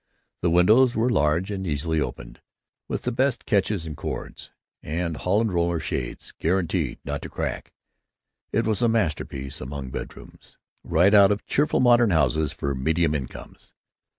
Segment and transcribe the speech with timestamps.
[0.41, 2.41] The windows were large and easily opened,
[2.87, 4.49] with the best catches and cords,
[4.81, 7.71] and Holland roller shades guaranteed not to crack.
[8.51, 13.75] It was a masterpiece among bedrooms, right out of Cheerful Modern Houses for Medium Incomes.